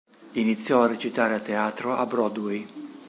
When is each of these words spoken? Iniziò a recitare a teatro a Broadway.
Iniziò 0.31 0.81
a 0.81 0.87
recitare 0.87 1.35
a 1.35 1.39
teatro 1.39 1.93
a 1.93 2.07
Broadway. 2.07 2.67